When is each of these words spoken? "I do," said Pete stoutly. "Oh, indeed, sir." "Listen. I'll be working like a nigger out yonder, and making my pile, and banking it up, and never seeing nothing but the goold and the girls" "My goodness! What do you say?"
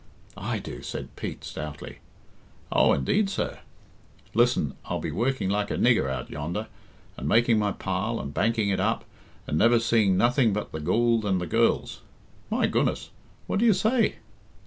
"I 0.35 0.57
do," 0.57 0.81
said 0.81 1.15
Pete 1.15 1.43
stoutly. 1.43 1.99
"Oh, 2.71 2.91
indeed, 2.91 3.29
sir." 3.29 3.59
"Listen. 4.33 4.73
I'll 4.85 4.97
be 4.99 5.11
working 5.11 5.47
like 5.47 5.69
a 5.69 5.75
nigger 5.77 6.09
out 6.09 6.27
yonder, 6.27 6.69
and 7.17 7.27
making 7.29 7.59
my 7.59 7.71
pile, 7.71 8.19
and 8.19 8.33
banking 8.33 8.69
it 8.69 8.79
up, 8.79 9.05
and 9.45 9.59
never 9.59 9.77
seeing 9.79 10.17
nothing 10.17 10.53
but 10.53 10.71
the 10.71 10.79
goold 10.79 11.23
and 11.23 11.39
the 11.39 11.45
girls" 11.45 12.01
"My 12.49 12.65
goodness! 12.65 13.11
What 13.45 13.59
do 13.59 13.65
you 13.67 13.73
say?" 13.73 14.15